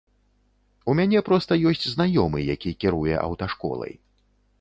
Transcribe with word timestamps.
У 0.93 0.95
мяне 0.99 1.19
проста 1.27 1.57
ёсць 1.71 1.85
знаёмы, 1.91 2.39
які 2.55 2.71
кіруе 2.85 3.13
аўташколай. 3.27 3.93